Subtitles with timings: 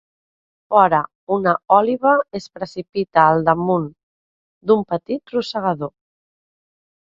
[0.75, 1.01] Fora,
[1.35, 3.85] una òliba es precipita al damunt
[4.71, 5.93] d'un petit rosegador.